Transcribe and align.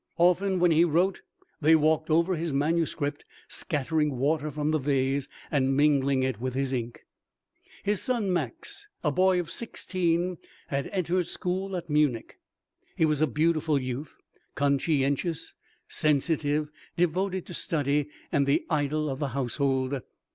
Often 0.17 0.57
when 0.57 0.71
he 0.71 0.83
wrote, 0.83 1.21
they 1.61 1.75
walked 1.75 2.09
over 2.09 2.35
his 2.35 2.51
manuscript, 2.51 3.23
scattering 3.47 4.17
water 4.17 4.49
from 4.49 4.71
the 4.71 4.79
vase 4.79 5.27
and 5.51 5.77
mingling 5.77 6.23
it 6.23 6.41
with 6.41 6.55
his 6.55 6.73
ink. 6.73 7.05
His 7.83 8.01
son 8.01 8.33
Max, 8.33 8.87
a 9.03 9.11
boy 9.11 9.39
of 9.39 9.51
sixteen, 9.51 10.39
had 10.69 10.87
entered 10.87 11.27
school 11.27 11.75
at 11.77 11.87
Munich. 11.87 12.39
He 12.95 13.05
was 13.05 13.21
a 13.21 13.27
beautiful 13.27 13.79
youth, 13.79 14.17
conscientious, 14.55 15.53
sensitive, 15.87 16.71
devoted 16.97 17.45
to 17.45 17.53
study, 17.53 18.09
and 18.31 18.47
the 18.47 18.65
idol 18.71 19.07
of 19.07 19.19
the 19.19 19.27
household. 19.37 20.01